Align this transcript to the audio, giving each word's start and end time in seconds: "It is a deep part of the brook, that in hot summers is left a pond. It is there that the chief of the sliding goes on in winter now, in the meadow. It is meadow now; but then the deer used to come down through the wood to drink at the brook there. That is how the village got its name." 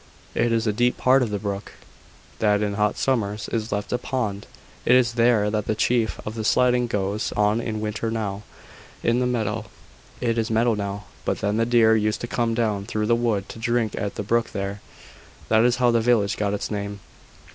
"It 0.33 0.51
is 0.51 0.65
a 0.65 0.73
deep 0.73 0.97
part 0.97 1.21
of 1.21 1.29
the 1.29 1.37
brook, 1.37 1.73
that 2.39 2.63
in 2.63 2.73
hot 2.73 2.97
summers 2.97 3.47
is 3.49 3.71
left 3.71 3.93
a 3.93 3.99
pond. 3.99 4.47
It 4.83 4.95
is 4.95 5.13
there 5.13 5.51
that 5.51 5.67
the 5.67 5.75
chief 5.75 6.19
of 6.25 6.33
the 6.33 6.43
sliding 6.43 6.87
goes 6.87 7.31
on 7.37 7.61
in 7.61 7.81
winter 7.81 8.09
now, 8.09 8.41
in 9.03 9.19
the 9.19 9.27
meadow. 9.27 9.65
It 10.19 10.39
is 10.39 10.49
meadow 10.49 10.73
now; 10.73 11.03
but 11.23 11.41
then 11.41 11.57
the 11.57 11.67
deer 11.67 11.95
used 11.95 12.21
to 12.21 12.27
come 12.27 12.55
down 12.55 12.87
through 12.87 13.05
the 13.05 13.15
wood 13.15 13.47
to 13.49 13.59
drink 13.59 13.93
at 13.95 14.15
the 14.15 14.23
brook 14.23 14.53
there. 14.53 14.81
That 15.49 15.63
is 15.63 15.75
how 15.75 15.91
the 15.91 16.01
village 16.01 16.35
got 16.35 16.55
its 16.55 16.71
name." 16.71 16.99